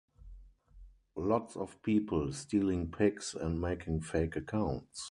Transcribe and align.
Lots 1.15 1.55
of 1.55 1.79
people 1.83 2.33
stealing 2.33 2.89
pics 2.89 3.35
and 3.35 3.61
making 3.61 4.01
fake 4.01 4.35
accounts. 4.35 4.99